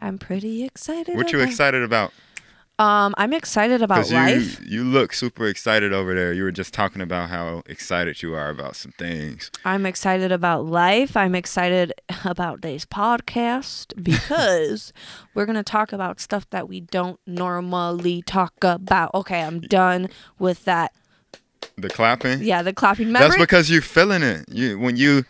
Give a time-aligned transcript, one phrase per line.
[0.00, 1.16] I'm pretty excited.
[1.16, 2.12] What you about- excited about?
[2.80, 4.60] Um, I'm excited about you life.
[4.64, 6.32] you look super excited over there.
[6.32, 9.50] You were just talking about how excited you are about some things.
[9.64, 11.16] I'm excited about life.
[11.16, 11.92] I'm excited
[12.24, 14.92] about today's podcast because
[15.34, 19.12] we're going to talk about stuff that we don't normally talk about.
[19.12, 20.08] Okay, I'm done
[20.38, 20.92] with that.
[21.76, 22.42] The clapping.
[22.44, 23.08] Yeah, the clapping.
[23.08, 23.26] Remember?
[23.30, 24.44] That's because you're feeling it.
[24.52, 25.24] You when you,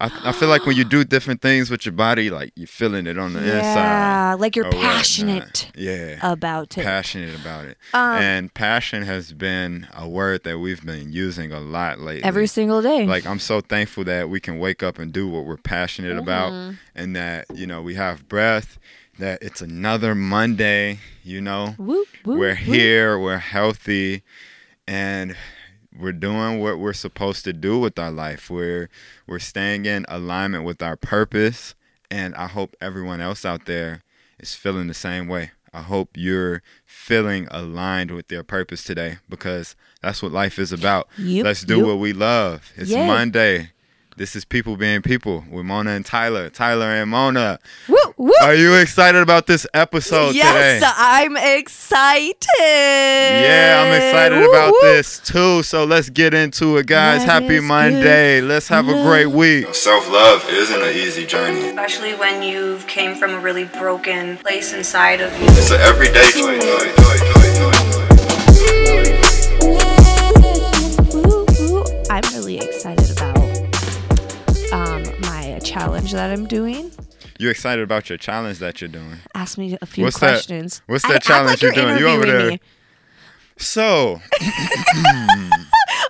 [0.00, 3.06] I, I feel like when you do different things with your body, like you're feeling
[3.06, 3.74] it on the inside.
[3.74, 6.18] yeah, like you're passionate Yeah.
[6.22, 6.84] about it.
[6.84, 7.78] passionate about it.
[7.94, 12.24] Um, and passion has been a word that we've been using a lot lately.
[12.24, 13.06] Every single day.
[13.06, 16.52] like I'm so thankful that we can wake up and do what we're passionate about
[16.52, 16.78] Mhm.
[16.94, 18.78] and that, you know, we have breath,
[19.18, 21.74] that it's another Monday, you know.
[21.78, 22.58] Whoop, whoop, we're whoop.
[22.58, 24.22] here, we're healthy,
[24.86, 25.34] and
[25.98, 28.50] we're doing what we're supposed to do with our life.
[28.50, 28.88] We're
[29.26, 31.74] we're staying in alignment with our purpose,
[32.10, 34.02] and I hope everyone else out there
[34.38, 35.52] is feeling the same way.
[35.72, 41.08] I hope you're feeling aligned with their purpose today because that's what life is about.
[41.18, 41.86] Yep, Let's do yep.
[41.86, 42.72] what we love.
[42.76, 43.06] It's Yeah.
[43.06, 43.72] Monday.
[44.18, 46.48] This is people being people with Mona and Tyler.
[46.48, 47.58] Tyler and Mona.
[47.86, 48.32] Whoop, whoop.
[48.40, 50.90] Are you excited about this episode yes, today?
[50.96, 52.34] I'm excited.
[52.58, 54.78] Yeah, I'm excited Woo, about woo.
[54.84, 55.62] this too.
[55.64, 57.18] So let's get into it, guys.
[57.26, 58.40] Life Happy is Monday.
[58.40, 59.74] Let's have a great week.
[59.74, 61.68] Self love isn't an easy journey.
[61.68, 65.44] especially when you came from a really broken place inside of you.
[65.50, 66.64] It's an everyday choice.
[71.12, 71.84] Woo, woo.
[72.08, 73.05] I'm really excited about um, my
[75.78, 76.90] challenge that I'm doing.
[77.38, 79.18] You excited about your challenge that you're doing?
[79.34, 80.80] Ask me a few What's that- questions.
[80.86, 81.98] what's that act challenge like you're doing?
[81.98, 82.50] You over there.
[82.52, 82.60] me.
[83.58, 84.20] So,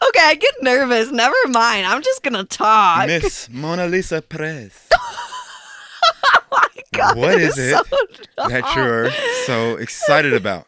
[0.09, 1.11] Okay, I get nervous.
[1.11, 1.85] Never mind.
[1.87, 3.07] I'm just gonna talk.
[3.09, 7.17] Miss Mona Lisa Perez, oh my god.
[7.17, 9.11] what is it so that you're
[9.47, 10.67] so excited about?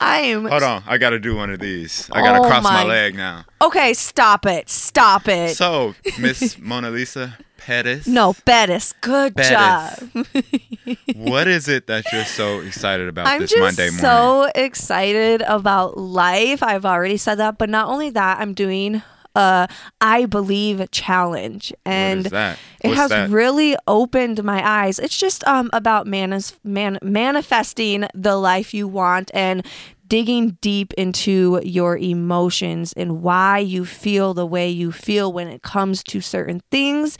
[0.00, 0.46] I am.
[0.46, 2.08] Hold on, I gotta do one of these.
[2.12, 3.44] I gotta Oh cross my my- leg now.
[3.60, 4.68] Okay, stop it.
[4.68, 5.56] Stop it.
[5.56, 7.36] So, Miss Mona Lisa
[7.66, 8.06] Perez.
[8.06, 8.92] no, Bettis.
[9.00, 9.50] Good Bettis.
[9.50, 10.26] job.
[11.14, 14.00] What is it that you're so excited about I'm this Monday morning?
[14.00, 16.62] so excited about life.
[16.62, 19.02] I've already said that, but not only that, I'm doing
[19.36, 19.68] a
[20.00, 22.58] I believe challenge, and what is that?
[22.82, 23.30] it has that?
[23.30, 24.98] really opened my eyes.
[24.98, 29.64] It's just um about manis- man- manifesting the life you want and
[30.12, 35.62] digging deep into your emotions and why you feel the way you feel when it
[35.62, 37.16] comes to certain things.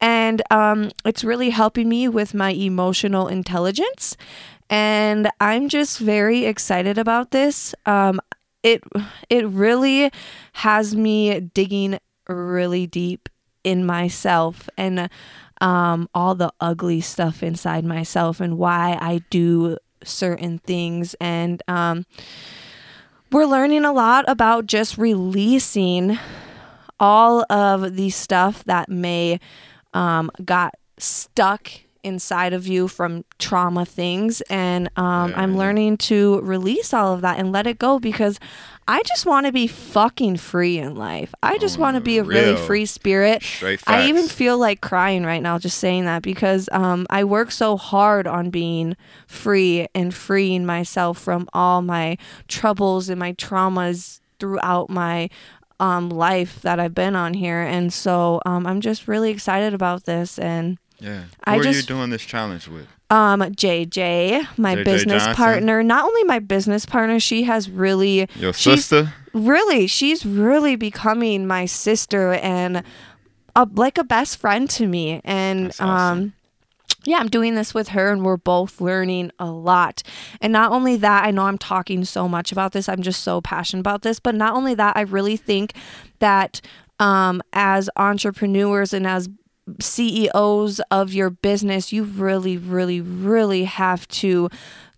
[0.00, 4.16] And um, it's really helping me with my emotional intelligence.
[4.70, 7.74] And I'm just very excited about this.
[7.84, 8.20] Um,
[8.62, 8.80] it
[9.28, 10.12] it really
[10.52, 11.98] has me digging
[12.28, 13.28] really deep
[13.64, 15.10] in myself and
[15.60, 21.14] um, all the ugly stuff inside myself and why I do certain things.
[21.20, 22.06] And um,
[23.30, 26.18] we're learning a lot about just releasing
[26.98, 29.40] all of the stuff that may
[29.92, 31.70] um, got stuck
[32.06, 34.40] inside of you from trauma things.
[34.42, 38.38] And um, Yeah, i'm learning to release all of that and let it go because
[38.88, 41.34] i just want to be fucking free in life.
[41.42, 43.42] I just On want to be a really free spirit.
[43.86, 47.76] I even feel like crying right now just saying that because um, I work so
[47.76, 48.96] hard on being
[49.26, 55.30] free and freeing myself from all my troubles and my traumas throughout my
[55.80, 57.60] um, life that I've been on here.
[57.60, 60.38] And so um, I'm just really excited about this.
[60.38, 61.20] And yeah.
[61.20, 62.86] Who I are just- you doing this challenge with?
[63.10, 65.34] um, JJ, my JJ business Johnson?
[65.36, 69.12] partner, not only my business partner, she has really Your sister?
[69.32, 72.82] really she's really becoming my sister and
[73.54, 76.18] a, like a best friend to me and That's awesome.
[76.18, 76.32] um
[77.04, 80.02] yeah i'm doing this with her and we're both learning a lot
[80.40, 83.40] and not only that i know i'm talking so much about this i'm just so
[83.42, 85.74] passionate about this but not only that i really think
[86.20, 86.60] that
[86.98, 89.28] um as entrepreneurs and as
[89.80, 94.48] CEOs of your business, you really, really, really have to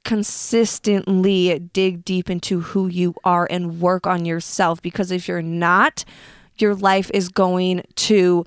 [0.04, 6.04] consistently dig deep into who you are and work on yourself because if you're not,
[6.56, 8.44] your life is going to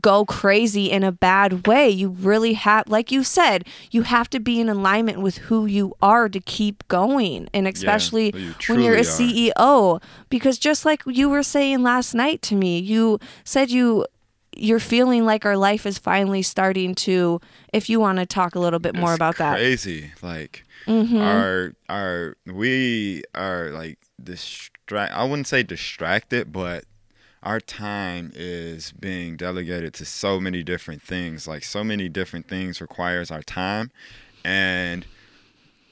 [0.00, 1.88] go crazy in a bad way.
[1.88, 5.94] You really have, like you said, you have to be in alignment with who you
[6.02, 7.48] are to keep going.
[7.54, 11.82] And especially who you when you're a truly CEO, because just like you were saying
[11.82, 14.04] last night to me, you said you
[14.56, 17.40] you're feeling like our life is finally starting to
[17.72, 20.12] if you want to talk a little bit more It's about that Crazy.
[20.22, 21.20] Like Mhm.
[21.22, 26.84] our our we are like distract I wouldn't say distracted, but
[27.42, 31.46] our time is being delegated to so many different things.
[31.46, 33.90] Like so many different things requires our time.
[34.44, 35.06] And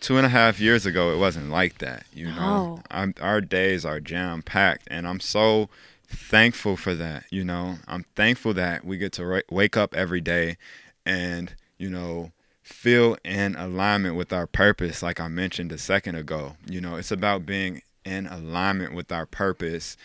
[0.00, 2.04] two and a half years ago, it wasn't like that.
[2.12, 2.82] You know, No.
[2.90, 5.68] I'm, our days are jam packed, and I'm so
[6.12, 7.24] thankful for that.
[7.30, 10.56] You know, I'm thankful that we get to ra- wake up every day
[11.04, 12.32] and, you know,
[12.62, 16.56] feel in alignment with our purpose, like I mentioned a second ago.
[16.66, 19.96] You know, it's about being in alignment with our purpose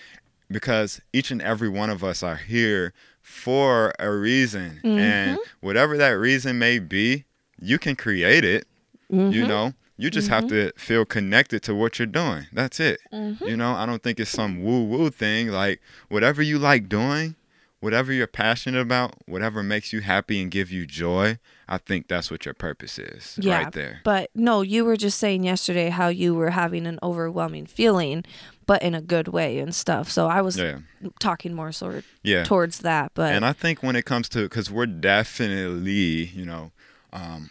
[0.49, 4.79] because each and every one of us are here for a reason.
[4.83, 5.65] And mm-hmm.
[5.65, 7.25] whatever that reason may be,
[7.59, 8.67] you can create it.
[9.09, 9.47] You mm-hmm.
[9.47, 12.47] know, you just have to feel connected to what you're doing.
[12.53, 12.99] That's it.
[13.45, 15.49] You know, I don't think it's some woo woo thing.
[15.49, 17.35] Like, whatever you like doing,
[17.79, 22.29] whatever you're passionate about, whatever makes you happy and give you joy, I think that's
[22.31, 24.01] what your purpose is Yeah, right there.
[24.03, 28.23] But no, you were just saying yesterday how you were having an overwhelming feeling,
[28.65, 30.09] but in a good way and stuff.
[30.11, 30.79] So I was Yeah.
[31.19, 32.43] talking more sort of Yeah.
[32.43, 33.11] towards that.
[33.13, 36.71] But And I think when it comes to, because we're definitely, you know,
[37.13, 37.49] um,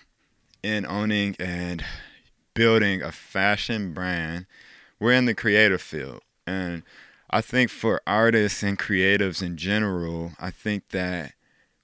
[0.62, 1.84] in owning and
[2.56, 4.47] building a fashion brand,
[4.99, 6.23] we're in the creative field.
[6.47, 6.82] And
[7.31, 11.35] I think for artists and creatives in general, I think that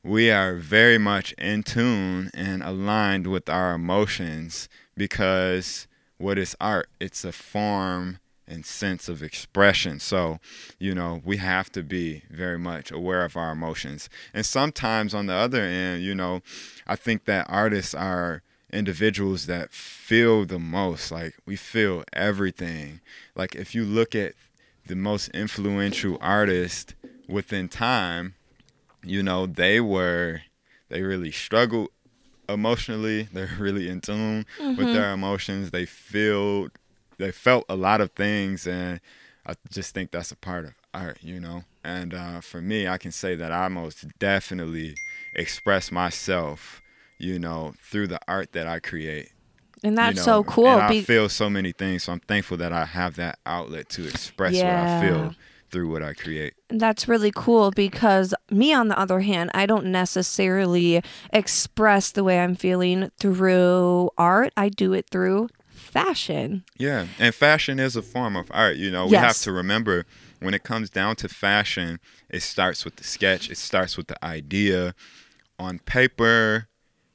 [0.02, 5.86] we are very much in tune and aligned with our emotions because
[6.16, 6.88] what is art?
[6.98, 10.00] It's a form and sense of expression.
[10.00, 10.38] So,
[10.78, 14.08] you know, we have to be very much aware of our emotions.
[14.32, 16.40] And sometimes on the other end, you know,
[16.86, 18.42] I think that artists are
[18.72, 21.10] individuals that feel the most.
[21.10, 23.00] Like we feel everything.
[23.34, 24.34] Like if you look at
[24.86, 26.94] the most influential artist
[27.28, 28.34] within time,
[29.04, 30.42] you know, they were
[30.88, 31.88] they really struggled
[32.48, 33.22] emotionally.
[33.32, 35.70] They're really in tune with their emotions.
[35.70, 36.68] They feel
[37.18, 39.00] they felt a lot of things and
[39.46, 41.64] I just think that's a part of art, you know.
[41.84, 44.96] And uh, for me, I can say that I most definitely
[45.34, 46.81] express myself,
[47.22, 49.30] you know, through the art that I create.
[49.84, 50.66] and that's you so cool.
[50.68, 53.88] And I be- feel so many things, so I'm thankful that I have that outlet
[53.90, 55.34] to express what I feel
[55.70, 56.52] through what I create.
[56.68, 61.02] That's really cool because me, on the other hand, I don't necessarily
[61.32, 64.52] express the way I'm feeling through art.
[64.56, 66.64] I do it through fashion.
[66.78, 68.76] Yeah, and fashion is a form of art.
[68.76, 70.04] You know, we have to remember
[70.40, 74.22] when it comes down to fashion, it starts with the sketch, it starts with the
[74.24, 74.94] idea
[75.58, 76.68] on paper,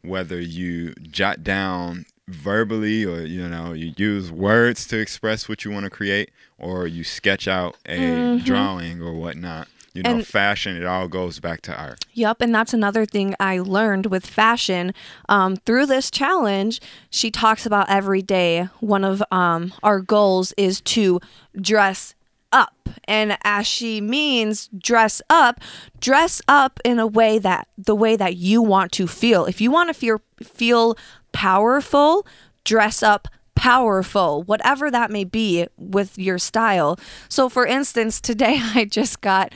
[0.07, 5.71] whether you jot down verbally or you know you use words to express what you
[5.71, 10.17] want to create or you sketch out a drawing or whatnot you know Mm-hmm.
[10.19, 14.07] And- fashion it all goes back to art yep and that's another thing I learned
[14.07, 14.93] with fashion
[15.29, 16.81] um, through this challenge.
[17.09, 18.67] She talks about every day.
[18.79, 21.19] One of um, our goals is to
[21.59, 22.13] dress
[22.57, 25.59] up, and as she means dress up,
[25.99, 29.45] dress up in a way that the way that you want to feel.
[29.45, 30.97] If you want to feel feel
[31.31, 32.25] powerful,
[32.63, 36.99] dress up powerful, whatever that may be with your style.
[37.27, 39.53] So, for instance, today I just got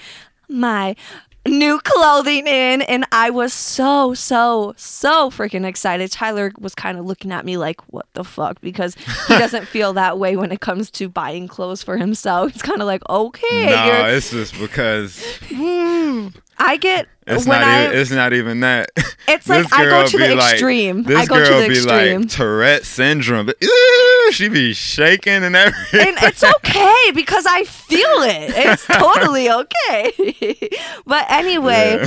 [0.49, 0.95] my
[1.47, 6.11] new clothing in and I was so so so freaking excited.
[6.11, 8.95] Tyler was kind of looking at me like what the fuck because
[9.27, 12.51] he doesn't feel that way when it comes to buying clothes for himself.
[12.51, 16.27] He's kind of like, "Okay, no it's just because hmm.
[16.59, 17.67] I get It's when not.
[17.69, 18.89] I even, it's not even that.
[19.27, 21.03] It's like I go to the like- extreme.
[21.03, 22.21] This I go to girl the be extreme.
[22.21, 23.49] like Tourette syndrome.
[24.31, 26.07] She be shaking and everything.
[26.09, 28.51] and it's okay because I feel it.
[28.55, 30.69] It's totally okay.
[31.05, 32.03] but anyway,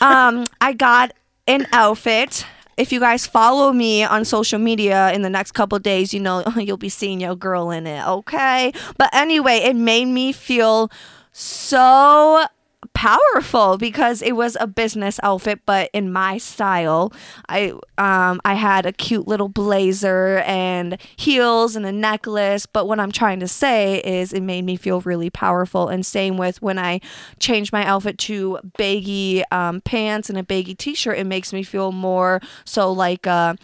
[0.00, 1.12] um, I got
[1.48, 2.46] an outfit.
[2.76, 6.44] If you guys follow me on social media in the next couple days, you know
[6.56, 8.06] you'll be seeing your girl in it.
[8.06, 8.72] Okay.
[8.96, 10.90] But anyway, it made me feel
[11.32, 12.44] so
[12.94, 17.12] powerful because it was a business outfit but in my style
[17.48, 22.98] i um i had a cute little blazer and heels and a necklace but what
[22.98, 26.78] i'm trying to say is it made me feel really powerful and same with when
[26.78, 26.98] i
[27.38, 31.92] changed my outfit to baggy um, pants and a baggy t-shirt it makes me feel
[31.92, 33.54] more so like uh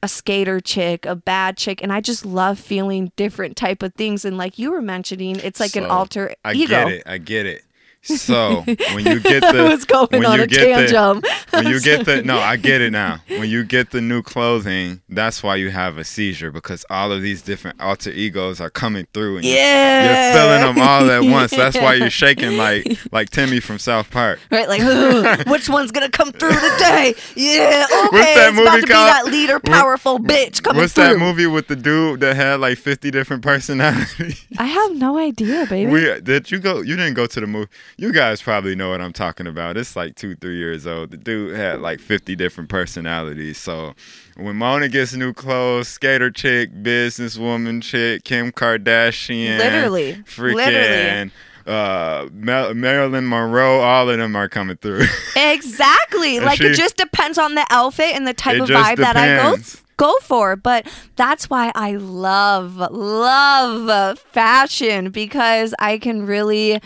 [0.00, 4.24] a skater chick, a bad chick, and I just love feeling different type of things.
[4.24, 7.02] And like you were mentioning, it's like an So, alter I get it.
[7.04, 7.64] I get it.
[8.08, 8.62] So
[8.94, 12.06] when you get the was going when on you a get the- when you get
[12.06, 13.20] the no, I get it now.
[13.38, 17.22] When you get the new clothing, that's why you have a seizure because all of
[17.22, 20.32] these different alter egos are coming through and you're- Yeah.
[20.32, 21.52] you're feeling them all at once.
[21.52, 24.40] That's why you're shaking like like Timmy from South Park.
[24.50, 27.14] Right, like which one's gonna come through today?
[27.36, 30.94] Yeah, okay, What's that it's about movie to be that leader, powerful bitch coming What's
[30.94, 31.04] through.
[31.04, 34.44] that movie with the dude that had like 50 different personalities?
[34.58, 35.90] I have no idea, baby.
[35.90, 36.80] we did you go?
[36.80, 37.70] You didn't go to the movie.
[37.98, 39.76] You guys probably know what I'm talking about.
[39.76, 41.10] It's like two, three years old.
[41.10, 43.58] The dude had like 50 different personalities.
[43.58, 43.94] So
[44.36, 50.12] when Mona gets new clothes, skater chick, businesswoman chick, Kim Kardashian, Literally.
[50.24, 50.54] freaking.
[50.54, 51.32] Literally.
[51.66, 55.04] Uh, Mar- Marilyn Monroe, all of them are coming through.
[55.36, 56.40] Exactly.
[56.40, 59.50] Like it just depends on the outfit and the type of vibe that I go
[59.56, 59.82] depends.
[59.98, 60.56] Go for.
[60.56, 66.80] But that's why I love love fashion because I can really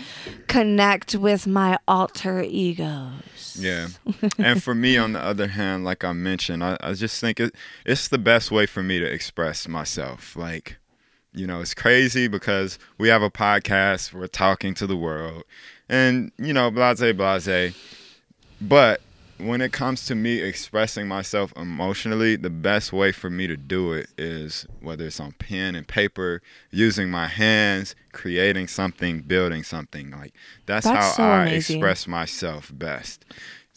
[0.48, 3.56] connect with my alter egos.
[3.56, 3.88] Yeah.
[4.38, 7.54] and for me, on the other hand, like I mentioned, I, I just think it,
[7.86, 10.34] it's the best way for me to express myself.
[10.34, 10.78] Like,
[11.34, 15.44] you know, it's crazy because we have a podcast, we're talking to the world,
[15.88, 17.74] and, you know, blase, blase.
[18.60, 19.00] But
[19.42, 23.92] when it comes to me expressing myself emotionally, the best way for me to do
[23.92, 30.10] it is whether it's on pen and paper, using my hands, creating something, building something.
[30.10, 30.34] Like
[30.66, 31.76] that's, That's how so I amazing.
[31.76, 33.24] express myself best.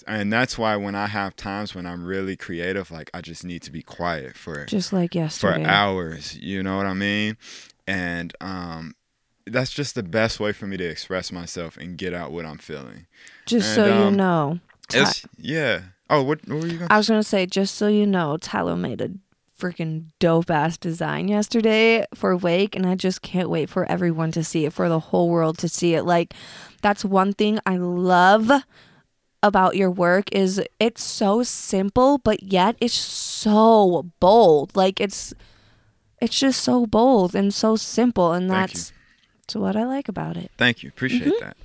[0.08, 3.64] And that's why when I have times when I'm really creative, like I just need
[3.64, 6.38] to be quiet for Just like yesterday for hours.
[6.38, 7.38] You know what I mean?
[7.88, 8.94] And um,
[9.48, 12.58] that's just the best way for me to express myself and get out what I'm
[12.60, 13.08] feeling.
[13.46, 14.60] Just and, so you um, know.
[14.94, 15.82] It's yeah.
[16.10, 16.88] Oh, what, what were you gonna?
[16.88, 16.94] Say?
[16.94, 19.10] I was gonna say, just so you know, Tyler made a
[19.60, 24.44] freaking dope ass design yesterday for Wake, and I just can't wait for everyone to
[24.44, 26.04] see it, for the whole world to see it.
[26.04, 26.34] Like,
[26.82, 28.52] that's one thing I love
[29.42, 34.76] about your work is it's so simple, but yet it's so bold.
[34.76, 35.34] Like it's
[36.22, 38.92] it's just so bold and so simple, and that's
[39.42, 40.52] that's what I like about it.
[40.58, 40.90] Thank you.
[40.90, 41.44] Appreciate Mm-hmm.
[41.46, 41.58] that.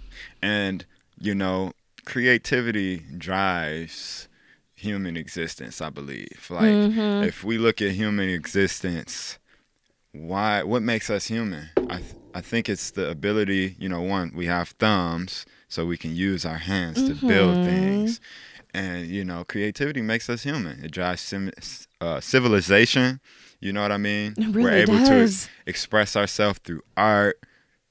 [0.43, 0.85] And
[1.19, 1.73] you know,
[2.05, 4.29] creativity drives
[4.75, 5.81] human existence.
[5.81, 6.47] I believe.
[6.51, 7.25] Like Mm-hmm.
[7.25, 9.39] if we look at human existence,
[10.13, 10.63] why?
[10.63, 11.69] What makes us human?
[11.89, 13.77] I th- I think it's the ability.
[13.79, 17.65] You know, one we have thumbs, so we can use our hands to build Mm-hmm.
[17.65, 18.21] things.
[18.73, 20.85] And you know, creativity makes us human.
[20.85, 21.51] It drives sim-
[22.01, 23.21] uh, civilization.
[23.61, 24.35] You know what I mean?
[24.39, 25.45] It We're able does.
[25.47, 27.39] to express ourselves through art,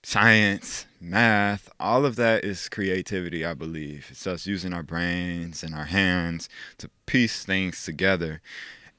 [0.04, 4.08] science, math, all of that is creativity, I believe.
[4.12, 8.42] It's us using our brains and our hands to piece things together.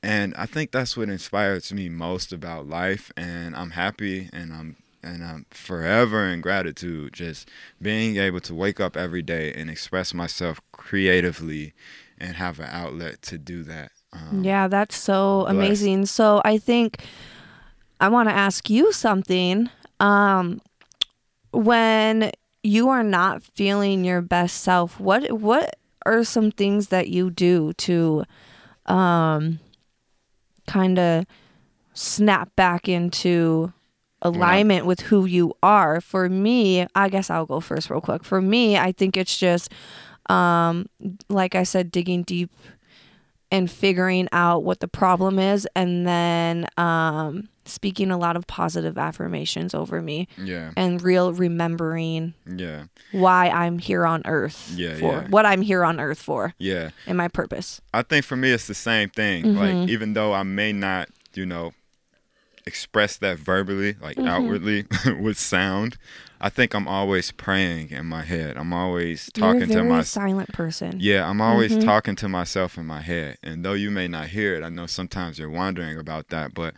[0.03, 4.77] And I think that's what inspires me most about life and I'm happy and I'm
[5.03, 7.49] and I'm forever in gratitude just
[7.81, 11.73] being able to wake up every day and express myself creatively
[12.19, 13.93] and have an outlet to do that.
[14.13, 16.07] Um, Yeah, that's so amazing.
[16.07, 17.03] So I think
[18.01, 19.71] I want to ask you something.
[20.01, 20.61] Um,
[21.53, 22.31] when
[22.63, 25.77] you are not feeling your best self, what what
[26.07, 28.25] are some things that you do to
[28.87, 29.59] um
[30.67, 31.25] kind of
[31.95, 33.73] snap back into
[34.23, 36.01] alignment with who you are?
[36.01, 38.25] For me, I guess I'll go first real quick.
[38.25, 39.71] For me, I think it's just
[40.29, 40.87] um
[41.29, 42.51] like I said digging deep
[43.53, 48.97] and figuring out what the problem is and then um, speaking a lot of positive
[48.97, 50.73] affirmations over me Yeah.
[50.77, 52.85] and real remembering Yeah.
[53.13, 55.29] why I'm here on earth Yeah, for yeah.
[55.29, 56.91] what I'm here on earth for Yeah.
[57.07, 57.81] and my purpose.
[57.93, 59.45] I think for me it's the same thing.
[59.45, 59.59] Mm-hmm.
[59.59, 61.73] Like even though I may not, you know,
[62.67, 64.29] express that verbally, like Mm-hmm.
[64.29, 64.87] outwardly
[65.21, 65.97] with sound,
[66.41, 68.57] I think I'm always praying in my head.
[68.57, 70.99] I'm always You're a talking to my silent person.
[71.01, 71.85] yeah, I'm always Mm-hmm.
[71.85, 73.37] talking to myself in my head.
[73.43, 76.75] And though you may not hear it, I know sometimes you're wondering about that, but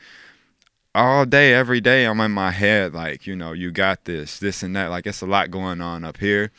[0.95, 4.63] all day, every day, I'm in my head, like, you know, you got this, this
[4.63, 4.91] and that.
[4.91, 6.51] Like, it's a lot going on up here.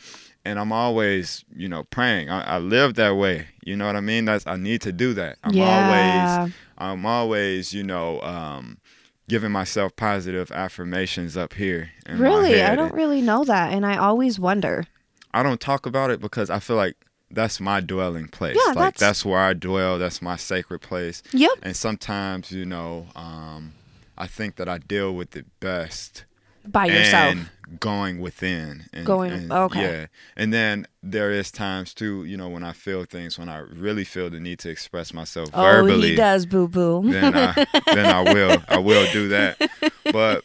[0.44, 2.28] And I'm always, you know, praying.
[2.30, 3.46] I, I live that way.
[3.64, 4.24] You know what I mean?
[4.24, 5.38] That's I need to do that.
[5.44, 5.78] I'm Yeah.
[5.78, 6.38] always,
[6.76, 8.78] I'm always, you know, um,
[9.28, 11.90] giving myself positive affirmations up here.
[12.08, 12.62] Really?
[12.62, 14.84] I don't really know that and I always wonder.
[15.32, 16.96] I don't talk about it because I feel like
[17.30, 18.56] that's my dwelling place.
[18.56, 19.98] Yeah, like that's- that's where I dwell.
[19.98, 21.22] That's my sacred place.
[21.32, 21.50] Yep.
[21.62, 23.72] And sometimes, you know, um,
[24.16, 26.24] I think that I deal with it best
[26.66, 27.36] By yourself.
[27.80, 28.84] going within.
[28.92, 29.80] And, Going- and- okay.
[29.82, 30.06] Yeah.
[30.36, 34.04] And then there is times too, you know, when I feel things, when I really
[34.04, 37.02] feel the need to express myself oh, verbally he does, boo boo.
[37.10, 39.60] then I then I will I will do that.
[40.12, 40.44] But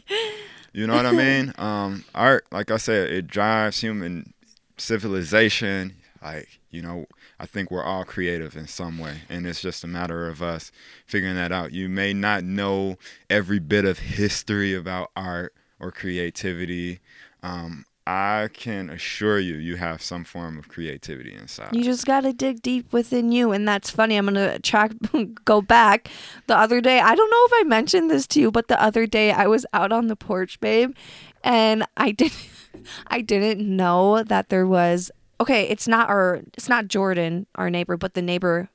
[0.74, 1.54] you know what I mean?
[1.60, 4.34] Um, art, like I said, it drives human
[4.78, 5.96] civilization.
[6.22, 7.06] Like you know,
[7.40, 10.72] I think we're all creative in some way, and it's just a matter of us
[11.06, 11.72] figuring that out.
[11.72, 12.98] You may not know
[13.30, 17.00] every bit of history about art or creativity.
[17.44, 21.76] Um, I can assure you, you have some form of creativity inside.
[21.76, 23.52] You just got to dig deep within you.
[23.52, 24.16] And that's funny.
[24.16, 24.94] I'm going to track,
[25.46, 26.10] go back.
[26.48, 29.06] The other day, I don't know if I mentioned this to you, but the other
[29.06, 30.96] day I was out on the porch, babe,
[31.44, 32.50] and I didn't.
[33.08, 37.98] I didn't know that there was okay, it's not our it's not Jordan, our neighbor,
[37.98, 38.70] but the neighbor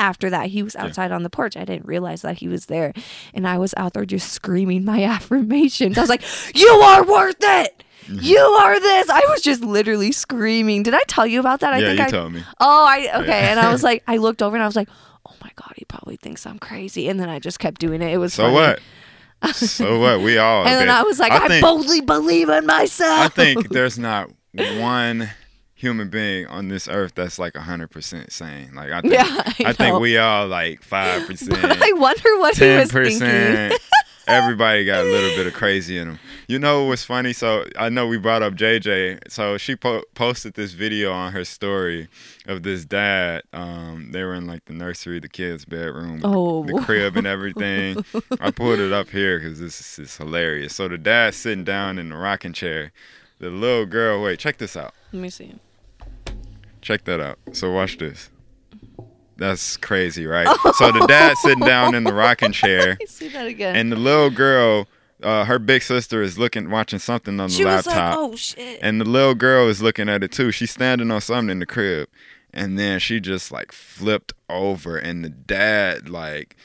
[0.00, 1.56] after that he was outside on the porch.
[1.56, 2.92] I didn't realize that he was there.
[3.34, 5.98] And I was out there just screaming my affirmations.
[5.98, 7.84] I was like, You are worth it.
[8.06, 8.24] Mm-hmm.
[8.24, 9.10] You are this.
[9.10, 10.82] I was just literally screaming.
[10.82, 11.74] Did I tell you about that?
[11.74, 12.42] I yeah, think you I told me.
[12.58, 13.50] Oh, I okay.
[13.50, 14.88] And I was like, I looked over and I was like,
[15.26, 17.08] Oh my god, he probably thinks I'm crazy.
[17.08, 18.10] And then I just kept doing it.
[18.12, 18.54] It was So funny.
[19.42, 19.54] what?
[19.54, 20.20] so what?
[20.22, 20.66] We all.
[20.66, 20.88] And then.
[20.88, 23.20] I was like, I, think, boldly believe in myself.
[23.20, 24.30] I think there's not
[24.78, 25.30] one
[25.80, 28.74] human being on this earth that's like 100% sane.
[28.74, 32.66] Like I think, Yeah, I I, think we all like 5%, I wonder what he
[32.76, 33.20] was thinking.
[33.20, 33.72] 10%.
[34.26, 36.18] Everybody got a little bit of crazy in them.
[36.46, 37.32] You know what's funny?
[37.32, 39.28] So I know we brought up JJ.
[39.32, 42.06] So she po- posted this video on her story
[42.46, 43.42] of this dad.
[43.52, 46.62] Um, they were in like the nursery, the kids' bedroom, Oh.
[46.64, 48.04] the crib, and everything.
[48.40, 50.76] I pulled it up here because this is, is hilarious.
[50.76, 52.92] So the dad's sitting down in the rocking chair.
[53.40, 54.92] The little girl, wait, check this out.
[55.12, 55.54] Let me see.
[56.80, 57.38] Check that out.
[57.52, 58.30] So watch this.
[59.36, 60.46] That's crazy, right?
[60.74, 63.74] So the dad sitting down in the rocking chair, see that again.
[63.76, 64.86] and the little girl,
[65.22, 68.36] uh, her big sister, is looking, watching something on the she was like, laptop, "Oh
[68.36, 70.50] shit!" and the little girl is looking at it too.
[70.52, 72.08] She's standing on something in the crib,
[72.52, 76.56] and then she just like flipped over, and the dad like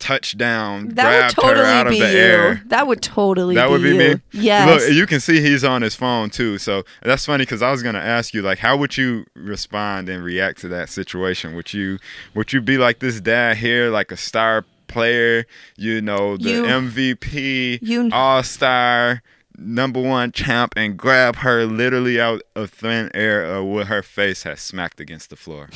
[0.00, 2.18] touched down, that would grabbed totally her out of be the you.
[2.18, 2.62] air.
[2.66, 3.54] That would totally.
[3.54, 3.98] That be would be you.
[3.98, 4.14] me.
[4.32, 4.82] Yes.
[4.86, 6.58] Look, you can see he's on his phone too.
[6.58, 10.24] So that's funny because I was gonna ask you, like, how would you respond and
[10.24, 11.54] react to that situation?
[11.54, 11.98] Would you
[12.34, 16.64] would you be like this dad here, like a star player, you know, the You-
[16.66, 19.22] MVP, you- all star,
[19.56, 24.02] number one champ, and grab her literally out of thin air, uh, or would her
[24.02, 25.68] face have smacked against the floor?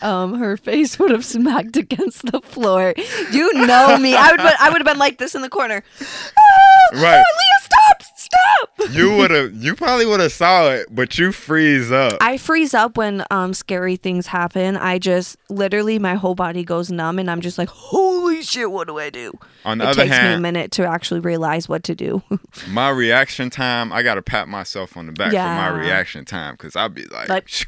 [0.00, 2.94] Um, her face would have smacked against the floor.
[3.32, 4.14] You know me.
[4.14, 4.40] I would.
[4.40, 5.82] I would have been like this in the corner.
[6.00, 6.42] Ah,
[6.94, 7.22] Right.
[7.22, 8.02] ah, Leah, stop!
[8.16, 8.90] Stop!
[8.94, 12.14] You would have, you probably would have saw it, but you freeze up.
[12.20, 14.76] I freeze up when um scary things happen.
[14.76, 18.86] I just literally my whole body goes numb and I'm just like, holy shit, what
[18.88, 19.32] do I do?
[19.64, 22.22] On the it other takes me a minute to actually realize what to do.
[22.68, 25.44] my reaction time, I gotta pat myself on the back Yeah.
[25.68, 27.66] for my reaction time because I'll be like, Like-.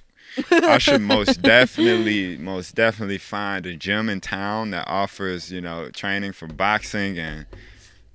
[0.50, 5.90] I should most definitely, most definitely find a gym in town that offers, you know,
[5.90, 7.46] training for boxing and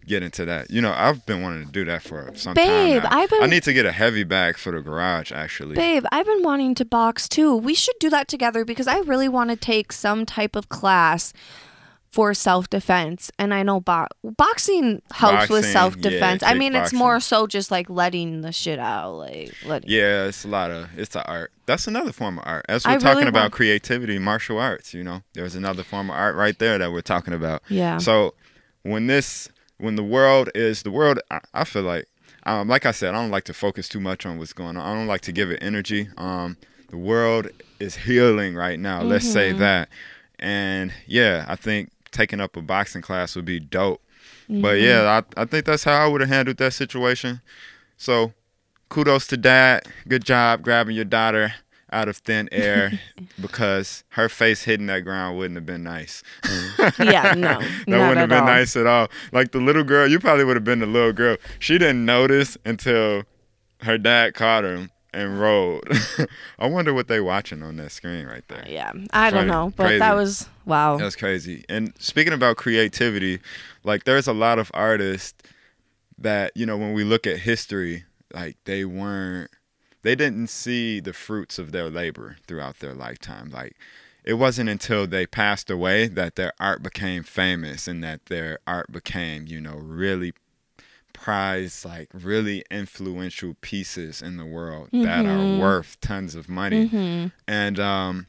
[0.07, 0.69] get into that.
[0.69, 3.17] You know, I've been wanting to do that for some Babe, time now.
[3.17, 5.75] I've been- I need to get a heavy bag for the garage actually.
[5.75, 7.55] Babe, I've been wanting to box too.
[7.55, 11.33] We should do that together because I really want to take some type of class
[12.15, 13.29] for self defense.
[13.37, 16.41] And I know bo- boxing helps with self defense.
[16.43, 19.89] yeah, I mean, it's more so just like letting the shit out, like letting.
[19.89, 21.51] Yeah, it's a lot of it's a art.
[21.65, 22.65] That's another form of art.
[22.69, 26.09] As I we're talking really about want- creativity, martial arts, you know, there's another form
[26.09, 27.61] of art right there that we're talking about.
[27.67, 27.97] Yeah.
[27.97, 28.33] So
[28.83, 32.05] when this, when the world is the world, I, I feel like,
[32.45, 34.85] um, like I said, I don't like to focus too much on what's going on.
[34.85, 36.07] I don't like to give it energy.
[36.17, 36.55] Um,
[36.91, 37.47] the world
[37.79, 39.01] is healing right now.
[39.01, 39.59] Let's say Mm-hmm.
[39.59, 39.89] that.
[40.39, 44.01] And yeah, I think taking up a boxing class would be dope.
[44.47, 44.85] But Mm-hmm.
[44.85, 47.41] yeah, I, I think that's how I would have handled that situation.
[47.97, 48.33] So
[48.89, 49.83] kudos to dad.
[50.07, 51.53] Good job grabbing your daughter
[51.91, 52.99] out of thin air
[53.41, 56.23] because her face hitting that ground wouldn't have been nice.
[56.99, 58.45] Yeah, no, that wouldn't have been all.
[58.45, 59.07] nice at all.
[59.31, 61.37] Like the little girl, you probably would have been the little girl.
[61.59, 63.23] She didn't notice until
[63.81, 65.87] her dad caught her and rolled.
[66.59, 68.63] I wonder what they watching on that screen right there.
[68.63, 69.99] Uh, yeah, I don't know, but Crazy.
[69.99, 70.97] that was wow.
[70.97, 71.63] That's crazy.
[71.69, 73.39] And speaking about creativity,
[73.83, 75.41] like there's a lot of artists
[76.17, 79.49] that, you know, when we look at history, like they weren't
[80.03, 83.49] they didn't see the fruits of their labor throughout their lifetime.
[83.49, 83.75] Like
[84.23, 88.91] it wasn't until they passed away that their art became famous and that their art
[88.91, 90.33] became, you know, really
[91.15, 96.87] prized like really influential pieces in the world that are worth tons of money.
[97.47, 98.27] And um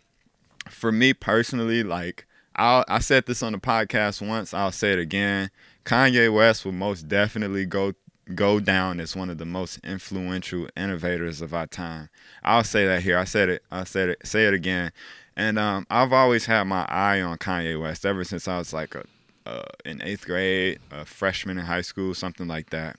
[0.70, 4.55] for me personally, like I'll, I said this on the podcast once.
[4.55, 5.51] I'll say it again.
[5.85, 7.92] Kanye West will most definitely go
[8.35, 12.09] go down as one of the most influential innovators of our time.
[12.42, 13.18] I'll say that here.
[13.18, 13.62] I said it.
[13.70, 14.27] I said it.
[14.27, 14.90] Say it again.
[15.37, 18.94] And um, I've always had my eye on Kanye West ever since I was like
[18.94, 19.05] a
[19.47, 22.99] uh, in eighth grade, a freshman in high school, something like that.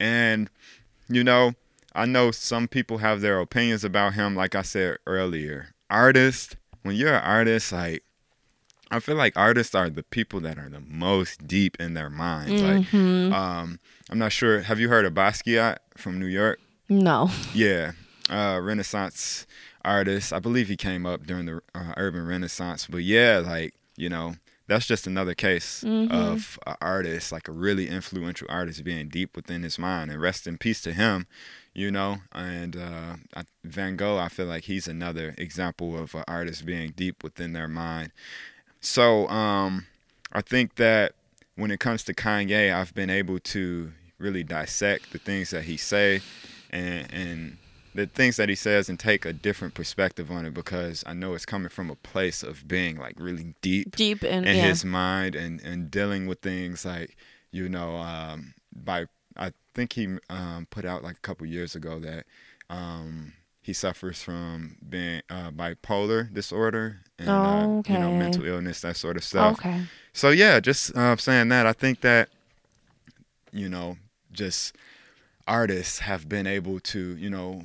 [0.00, 0.48] And
[1.08, 1.52] you know,
[1.94, 4.34] I know some people have their opinions about him.
[4.34, 6.56] Like I said earlier, artist.
[6.82, 8.02] When you're an artist, like
[8.90, 12.60] I feel like artists are the people that are the most deep in their minds.
[12.60, 12.94] Like,
[13.32, 13.78] um,
[14.10, 14.60] I'm not sure.
[14.60, 16.60] Have you heard of Basquiat from New York?
[16.88, 17.92] No, Yeah,
[18.28, 19.46] uh, Renaissance
[19.82, 20.32] artist.
[20.32, 22.86] I believe he came up during the uh, Urban Renaissance.
[22.86, 24.34] But yeah, like you know,
[24.72, 26.10] that's just another case Mhm.
[26.10, 30.10] of an artist, like a really influential artist, being deep within his mind.
[30.10, 31.26] And rest in peace to him,
[31.74, 32.22] you know.
[32.32, 36.92] And uh, I, Van Gogh, I feel like he's another example of an artist being
[36.96, 38.12] deep within their mind.
[38.80, 39.86] So um,
[40.32, 41.14] I think that
[41.54, 45.76] when it comes to Kanye, I've been able to really dissect the things that he
[45.76, 46.20] say
[46.70, 47.58] and and
[47.94, 51.34] the things that he says and take a different perspective on it because I know
[51.34, 54.62] it's coming from a place of being like really deep Deep in, in yeah.
[54.62, 57.16] his mind and and dealing with things like
[57.50, 62.00] you know um by I think he um put out like a couple years ago
[62.00, 62.24] that
[62.70, 68.96] um he suffers from being uh, bipolar disorder and uh, you know mental illness that
[68.96, 69.82] sort of stuff okay.
[70.12, 72.28] so yeah, just uh, saying that, I think that
[73.52, 73.98] you know,
[74.32, 74.74] just
[75.46, 77.62] artists have been able to you know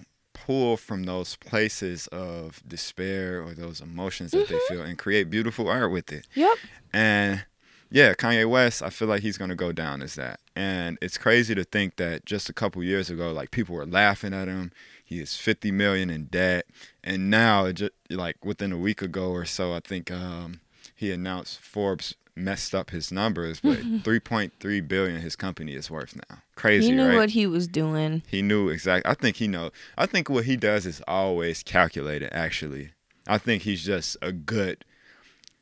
[0.47, 5.67] pull from those places of despair or those emotions that they feel and create beautiful
[5.67, 6.25] art with it.
[6.35, 6.57] Yep.
[6.93, 7.45] And
[7.91, 10.39] yeah, Kanye West, I feel like he's gonna go down as that.
[10.55, 14.33] And it's crazy to think that just a couple years ago, like people were laughing
[14.33, 14.71] at him.
[15.03, 16.65] He is 50 million in debt,
[17.03, 20.61] and now, just like within a week ago or so, I think um,
[20.95, 26.37] he announced Forbes messed up his numbers, but 3.3 billion his company is worth now.
[26.55, 27.15] Crazy, He knew right?
[27.15, 28.21] what he was doing.
[28.27, 29.09] He knew exactly.
[29.09, 29.71] I think he know.
[29.97, 32.29] I think what he does is always calculated.
[32.33, 32.91] Actually,
[33.27, 34.83] I think he's just a good.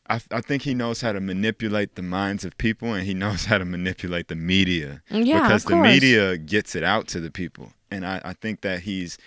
[0.07, 3.45] I, I think he knows how to manipulate the minds of people, and he knows
[3.45, 5.87] how to manipulate the media Yeah, because of the course.
[5.87, 9.17] media gets it out to the people, and I, I think that he's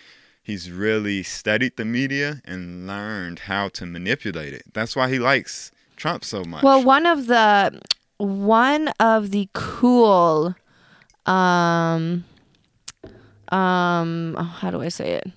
[0.43, 4.63] he's really studied the media and learned how to manipulate it.
[4.73, 6.63] That's why he likes Trump so much.
[6.63, 7.81] Well, one of the
[8.19, 10.55] one of the cool
[11.27, 12.25] um
[13.51, 15.31] um how do I say it?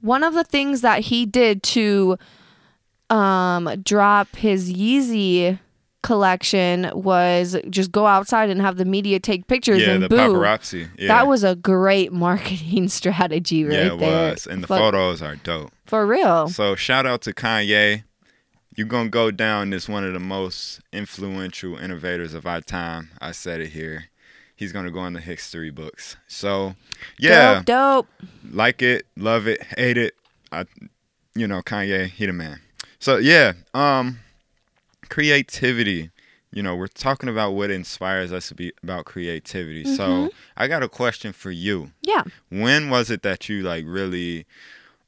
[0.00, 2.16] One of the things that he did to
[3.10, 5.58] um drop his Yeezy
[6.02, 10.16] collection was just go outside and have the media take pictures yeah, and the boo.
[10.16, 10.88] paparazzi.
[10.98, 11.08] Yeah.
[11.08, 14.30] That was a great marketing strategy right yeah, it there.
[14.30, 15.72] was, and the Fuck, photos are dope.
[15.86, 16.48] for real.
[16.48, 18.04] So shout out to Kanye.
[18.76, 23.10] You're gonna go down as one of the most influential innovators of our time.
[23.20, 24.06] I said it here.
[24.54, 26.16] He's gonna go in the history books.
[26.28, 26.76] So
[27.18, 28.28] yeah, Dope, dope.
[28.50, 30.14] like it, love it, hate it.
[30.52, 30.66] I
[31.34, 32.60] you know, Kanye, he the man.
[32.98, 34.18] So yeah, um
[35.08, 36.10] creativity.
[36.52, 39.84] You know, we're talking about what inspires us to be about creativity.
[39.84, 42.22] So I got a question for you Yeah.
[42.48, 44.46] when was it that you like really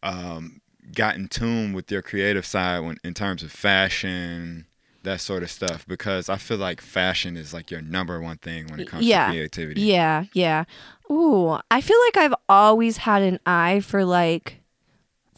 [0.03, 0.61] um,
[0.95, 4.67] got in tune with your creative side when in terms of fashion
[5.05, 8.67] that sort of stuff because i feel like fashion is like your number one thing
[8.69, 9.27] when it comes Yeah.
[9.27, 10.65] to creativity Yeah, yeah.
[11.11, 14.61] Ooh, I feel like I've always had an eye for like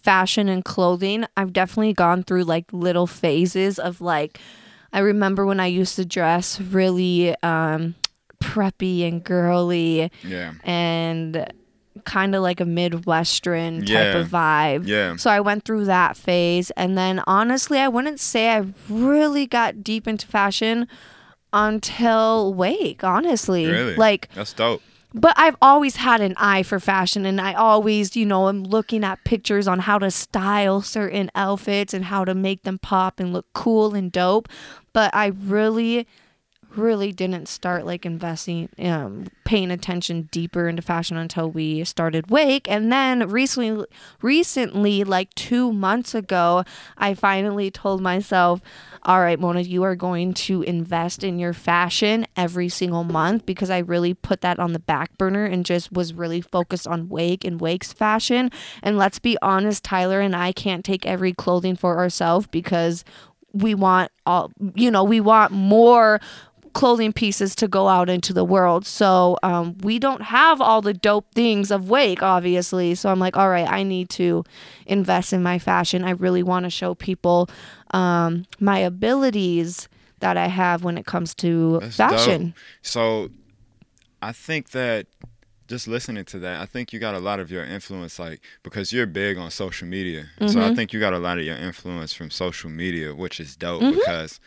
[0.02, 1.24] fashion and clothing.
[1.36, 4.38] I've definitely gone through like little phases of like
[4.92, 7.94] I remember when I used to dress really um
[8.42, 11.52] preppy and girly yeah and
[12.04, 14.18] kind of like a midwestern type Yeah.
[14.18, 14.86] of vibe.
[14.86, 16.70] yeah So I went through that phase.
[16.72, 20.88] And then honestly, I wouldn't say I really got deep into fashion
[21.52, 23.66] until Wake, honestly.
[23.66, 24.82] really Like, that's dope
[25.12, 29.02] but I've always had an eye for fashion and I always, you know, I'm looking
[29.02, 33.32] at pictures on how to style certain outfits and how to make them pop and
[33.32, 34.48] look cool and dope.
[34.92, 36.06] But I really
[36.76, 42.68] really didn't start like investing um paying attention deeper into fashion until we started wake.
[42.68, 43.86] And then recently
[44.22, 46.64] recently like 2 months ago
[46.96, 48.60] I finally told myself
[49.02, 53.70] all right Mona you are going to invest in your fashion every single month because
[53.70, 57.44] I really put that on the back burner and just was really focused on wake
[57.44, 58.50] and wake's fashion.
[58.82, 63.04] And let's be honest Tyler and I can't take every clothing for ourselves because
[63.52, 66.20] we want all you know we want more
[66.80, 70.94] clothing pieces to go out into the world so um, we don't have all the
[70.94, 74.42] dope things of wake obviously so i'm like all right i need to
[74.86, 77.48] invest in my fashion i really want to show people
[77.92, 79.88] um, my abilities
[80.20, 82.54] that i have when it comes to That's fashion dope.
[82.82, 83.30] So
[84.22, 85.06] I think that
[85.66, 88.92] just listening to that, I think you got a lot of your influence, like because
[88.92, 90.26] you're big on social media.
[90.40, 90.58] So Mm-hmm.
[90.60, 93.80] I think you got a lot of your influence from social media, which is dope
[93.82, 93.96] Mm-hmm.
[93.98, 94.40] because,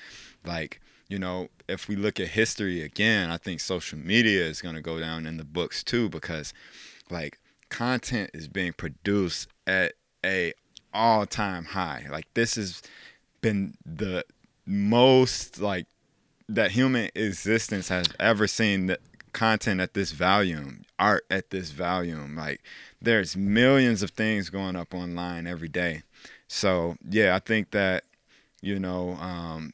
[0.45, 0.79] like,
[1.13, 4.81] you know, if we look at history again, I think social media is going to
[4.81, 6.55] go down in the books too because,
[7.11, 7.37] like,
[7.69, 9.93] content is being produced at
[10.25, 10.53] a
[10.91, 12.07] all-time high.
[12.09, 12.81] Like, this has
[13.41, 14.25] been the
[14.65, 15.85] most like
[16.49, 18.97] that human existence has ever seen the
[19.33, 22.35] content at this volume, art at this volume.
[22.35, 22.61] Like
[22.99, 26.01] there's millions of things going up online every day.
[26.47, 28.03] So yeah, I think that
[28.61, 29.73] you know um,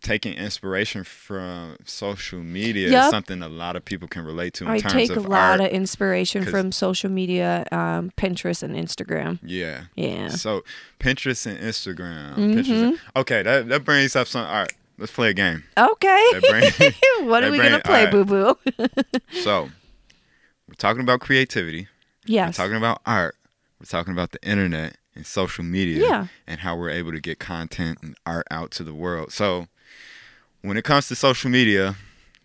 [0.00, 3.04] taking inspiration from social media Yup.
[3.06, 5.28] is something a lot of people can relate to in I terms take of a
[5.28, 5.60] lot art.
[5.60, 9.40] of inspiration from social media, um, Pinterest and Instagram.
[9.42, 9.84] yeah.
[9.96, 10.28] Yeah.
[10.28, 10.62] So
[11.00, 12.34] Pinterest and Instagram.
[12.36, 12.54] Mhm.
[12.54, 14.46] Pinterest and- okay, that, that brings up some.
[14.46, 15.64] All right, let's play a game.
[15.76, 16.30] Okay.
[16.48, 16.72] Brain-
[17.28, 18.56] what are we brain- gonna play, boo boo?
[19.42, 19.68] So
[20.68, 21.88] we're talking about creativity.
[22.24, 22.56] yes.
[22.56, 23.34] We're talking about art.
[23.80, 26.26] We're talking about the internet and social media Yeah.
[26.46, 29.32] and how we're able to get content and art out to the world.
[29.32, 29.66] So
[30.68, 31.96] when it comes to social media,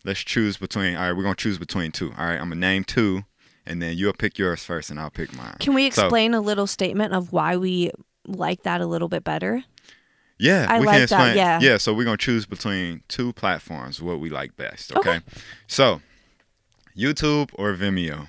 [0.05, 0.95] let's choose between.
[0.95, 2.11] All right, we're gonna choose between two.
[2.17, 3.23] All right, I'm gonna name two,
[3.65, 5.57] and then you'll pick yours first, and I'll pick mine.
[5.59, 7.91] Can we So- explain a little statement of why we
[8.25, 9.63] like that a little bit better?
[10.39, 11.59] Yeah, I we like can that, yeah.
[11.61, 11.77] yeah.
[11.77, 14.95] So we're gonna choose between two platforms, what we like best.
[14.95, 15.19] Okay.
[15.67, 16.01] So,
[16.97, 18.27] YouTube or Vimeo?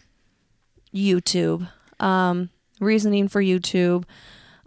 [0.95, 1.69] YouTube.
[1.99, 4.05] Um, reasoning for YouTube.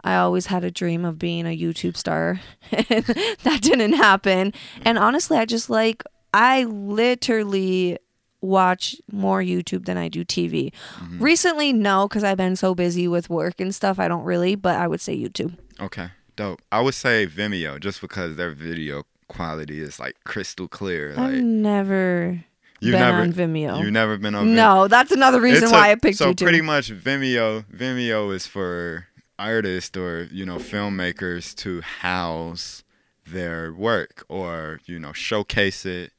[0.02, 2.40] I always had a dream of being a YouTube star.
[2.70, 4.52] that didn't happen.
[4.82, 7.98] And honestly, I just like I literally
[8.40, 10.72] watch more YouTube than I do TV.
[10.96, 11.22] Mm-hmm.
[11.22, 13.98] Recently, no, because I've been so busy with work and stuff.
[13.98, 15.56] I don't really, but I would say YouTube.
[15.80, 16.62] Okay, dope.
[16.70, 21.14] I would say Vimeo just because their video quality is like crystal clear.
[21.16, 22.44] I've never
[22.80, 23.80] you've been never on Vimeo.
[23.80, 24.48] you've never been on.
[24.48, 24.54] Vimeo?
[24.54, 26.42] no, that's another reason why I picked so YouTube.
[26.42, 27.64] pretty much Vimeo.
[27.66, 29.07] Vimeo is for
[29.38, 32.82] artists or you know filmmakers to house
[33.26, 36.12] their work or you know showcase it.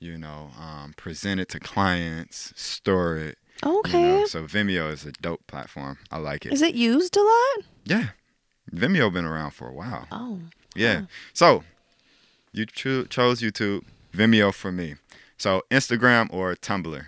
[0.00, 3.38] You know, um, present it to clients, store it.
[3.64, 4.02] you okay.
[4.02, 4.26] know.
[4.26, 5.96] So Vimeo is a dope platform.
[6.10, 6.52] I like it.
[6.52, 7.64] Is it used a lot?
[7.86, 8.08] yeah,
[8.72, 10.06] Vimeo been around for a while.
[10.12, 10.40] Oh.
[10.74, 11.02] Yeah.
[11.32, 11.64] So
[12.52, 14.96] you cho- chose YouTube, Vimeo for me.
[15.38, 17.06] So Instagram or Tumblr.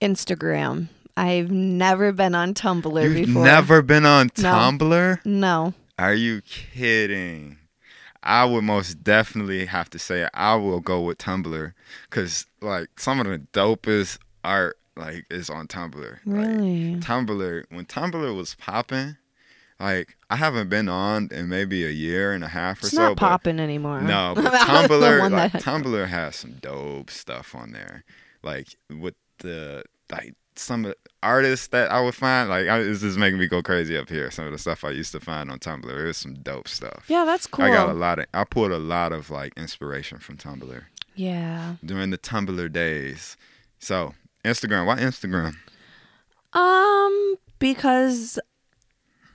[0.00, 0.88] Instagram.
[1.16, 3.44] I've never been on Tumblr You've before.
[3.44, 4.42] never been on No.
[4.52, 5.24] Tumblr?
[5.26, 5.74] No.
[5.98, 7.58] Are you kidding?
[8.22, 11.72] I would most definitely have to say I will go with Tumblr
[12.08, 15.96] because like some of the dopest art like is on Tumblr.
[16.24, 16.96] Like, Really?
[17.00, 19.16] Tumblr when Tumblr was popping,
[19.80, 22.86] like I haven't been on in maybe a year and a half or so.
[22.86, 24.00] It's not popping anymore.
[24.00, 28.04] No, but Tumblr, like, Tumblr has some dope stuff on there.
[28.42, 33.02] Like with the like some of the artists that I would find, like I, this
[33.02, 34.30] is making me go crazy up here.
[34.30, 37.04] Some of the stuff I used to find on Tumblr, it was some dope stuff.
[37.08, 37.64] Yeah, that's cool.
[37.64, 40.82] I got a lot of, I pulled a lot of like inspiration from Tumblr
[41.14, 41.76] yeah.
[41.84, 43.36] during the Tumblr days.
[43.78, 45.56] So Instagram, why Instagram?
[46.52, 48.38] Um, because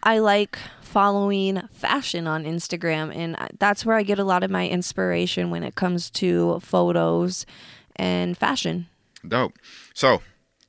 [0.04, 4.68] I like following fashion on Instagram, and that's where I get a lot of my
[4.68, 7.46] inspiration when it comes to photos
[7.96, 8.88] and fashion.
[9.28, 9.54] Dope.
[9.94, 10.22] So,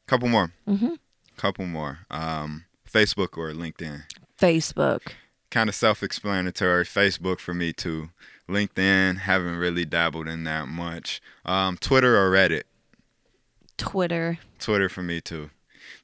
[0.08, 0.94] couple more, hmm
[1.36, 2.00] couple more.
[2.10, 4.02] Um, Facebook or LinkedIn.
[4.40, 5.12] Facebook,
[5.52, 6.84] kind of self-explanatory.
[6.84, 8.10] Facebook for me too.
[8.48, 11.20] LinkedIn haven't really dabbled in that much.
[11.44, 12.62] Um, Twitter or Reddit.
[13.76, 14.38] Twitter.
[14.58, 15.50] Twitter for me too.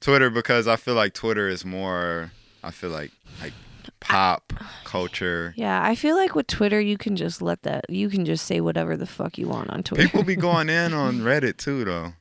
[0.01, 2.31] Twitter because I feel like Twitter is more.
[2.63, 3.53] I feel like like
[4.01, 4.53] pop
[4.85, 5.55] culture.
[5.57, 7.89] Yeah, I feel like with Twitter, you can just let that.
[7.89, 10.05] You can just say whatever the fuck you want on Twitter.
[10.05, 12.13] People be going in on Reddit too though.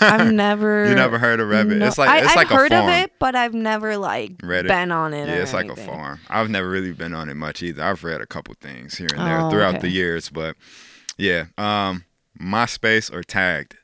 [0.00, 0.88] I've never.
[0.88, 1.76] You never heard of Reddit?
[1.78, 4.36] No, it's like I, it's I've like heard a of it, but I've never like
[4.38, 4.68] Reddit.
[4.68, 5.28] been on it.
[5.28, 6.20] Yeah, it's like a farm.
[6.28, 7.82] I've never really been on it much either.
[7.82, 9.82] I've read a couple things here and there Oh, throughout okay.
[9.82, 10.56] the years, but
[11.16, 11.44] yeah.
[11.58, 12.04] Um,
[12.40, 13.76] MySpace or Tagged.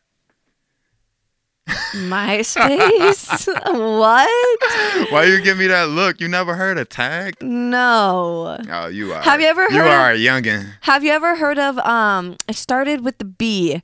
[1.95, 3.47] MySpace?
[3.99, 5.11] what?
[5.13, 6.21] Why you give me that look?
[6.21, 7.35] You never heard of tag?
[7.41, 8.59] No.
[8.71, 9.23] Oh, you are.
[9.23, 10.73] Have you ever You heard of- are a youngin.
[10.83, 12.37] Have you ever heard of um?
[12.49, 13.83] It started with the B.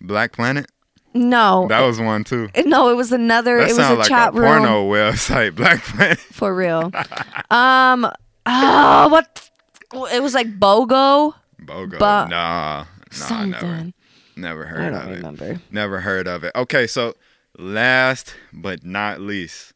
[0.00, 0.66] Black Planet.
[1.14, 1.66] No.
[1.68, 2.48] That was one too.
[2.66, 3.58] no, it was another.
[3.58, 5.54] That it was a like chat a room porno website.
[5.56, 6.18] Black Planet.
[6.18, 6.90] for real.
[7.50, 8.10] um.
[8.46, 9.50] Oh, what?
[10.12, 11.34] It was like BOGO.
[11.62, 11.98] Bogo.
[11.98, 13.94] But- nah, nah, never, something.
[14.36, 15.16] never I heard of it.
[15.16, 15.60] remember.
[15.70, 16.52] Never heard of it.
[16.54, 17.14] Okay, so
[17.58, 19.72] last but not least,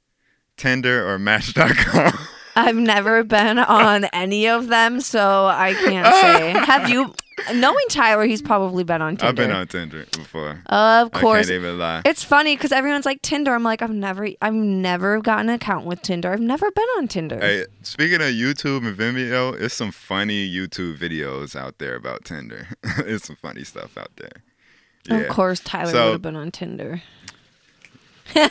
[0.57, 2.13] Tinder or Match.com.
[2.57, 6.51] I've never been on any of them, so I can't say.
[6.67, 7.13] Have you?
[7.53, 9.27] Knowing Tyler, he's probably been on Tinder.
[9.29, 10.63] I've been on Tinder before.
[10.67, 11.47] Of course.
[11.49, 12.03] I can't even lie.
[12.05, 13.53] It's funny because everyone's like Tinder.
[13.53, 16.31] I'm like, I've never, I've never gotten an account with Tinder.
[16.33, 17.41] I've never been on Tinder.
[17.41, 22.69] Hey, speaking of YouTube and Vimeo, it's some funny YouTube videos out there about Tinder.
[22.99, 25.21] it's some funny stuff out there.
[25.21, 27.03] Of course, Tyler So- would have been on Tinder.
[28.33, 28.49] Hey,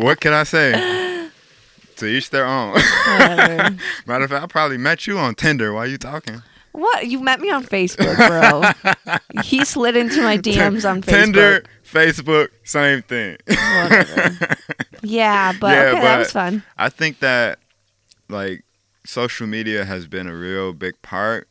[0.00, 0.72] what can I say?
[1.98, 2.74] To each their own.
[4.06, 6.42] Matter of fact, I probably met you on Tinder while you talking.
[6.72, 7.06] what?
[7.06, 9.16] You met me on Facebook, bro.
[9.42, 11.24] he slid into my DMs on Facebook.
[11.24, 13.36] Tinder, Facebook, same thing.
[15.00, 16.64] Yeah, but Yeah, okay, that was fun.
[16.76, 17.60] I think that
[18.28, 18.64] like
[19.06, 21.48] social media has been a real big part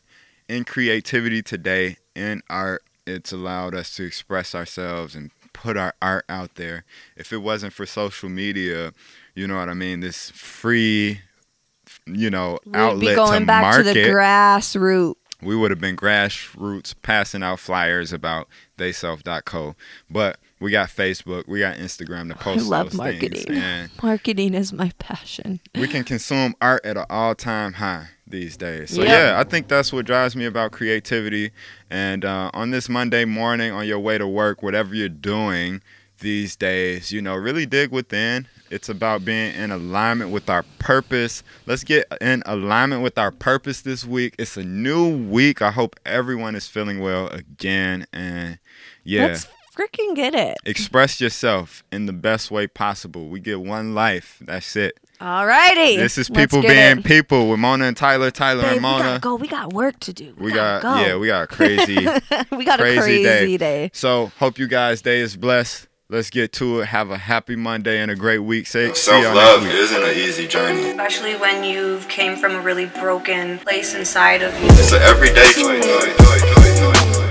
[0.48, 6.26] in creativity today, in art, it's allowed us to express ourselves and put our art
[6.30, 6.84] out there.
[7.16, 8.94] If it wasn't for social media,
[9.38, 11.22] you know what I mean, this free,
[12.08, 15.14] you know, We'd outlet be going to back market, to the grassroots.
[15.44, 18.48] we would have been grassroots passing out flyers about
[18.78, 19.76] theyself.co.
[20.10, 22.66] But we got Facebook, we got Instagram to post.
[22.66, 23.90] I love things, marketing.
[24.02, 25.60] Marketing is my passion.
[25.76, 28.96] we can consume art at an all-time high these days.
[28.96, 29.10] So Yep.
[29.10, 31.52] yeah, I think that's what drives me about creativity.
[31.92, 35.84] And uh, on this Monday morning, on your way to work, whatever you're doing
[36.20, 38.48] these days, you know, really dig within.
[38.70, 41.42] It's about being in alignment with our purpose.
[41.66, 44.36] Let's get in alignment with our purpose this week.
[44.38, 45.62] It's a new week.
[45.62, 48.06] I hope everyone is feeling well again.
[48.12, 48.60] And
[49.04, 50.58] yeah Let's freaking get it.
[50.66, 53.30] express yourself in the best way possible.
[53.30, 54.38] We get one life.
[54.42, 54.98] That's it.
[55.22, 55.96] Alrighty.
[55.98, 57.04] This is people being it.
[57.06, 59.20] people with Mona and Tyler, Tyler Babe, and we gotta Mona.
[59.20, 59.36] go.
[59.36, 60.36] We got work to do.
[60.38, 60.96] We, We got go.
[61.00, 61.96] yeah, we got a crazy
[62.52, 63.58] we got crazy a crazy day.
[63.58, 63.92] day.
[63.94, 65.87] So hope you guys' day is blessed.
[66.10, 66.86] Let's get to it.
[66.86, 68.66] Have a happy Monday and a great week.
[68.66, 70.90] Say Self love isn't an easy journey.
[70.90, 74.68] Especially when you've came from a really broken place inside of you.
[74.70, 77.27] It's an everyday choice.